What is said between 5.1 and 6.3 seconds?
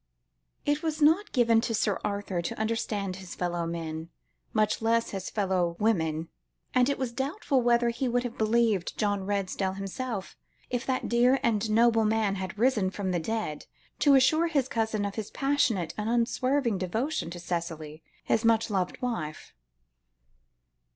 his fellow women;